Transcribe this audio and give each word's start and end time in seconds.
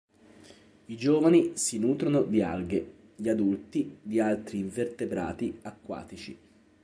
I 0.85 0.95
giovani 0.97 1.51
si 1.57 1.77
nutrono 1.77 2.23
di 2.23 2.41
alghe, 2.41 2.91
gli 3.15 3.29
adulti 3.29 3.99
di 4.01 4.19
altri 4.19 4.57
invertebrati 4.57 5.59
acquatici. 5.61 6.39